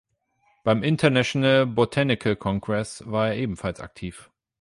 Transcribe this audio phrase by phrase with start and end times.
[0.63, 4.31] Beim International Botanical Congress war er ebenfalls aktiv.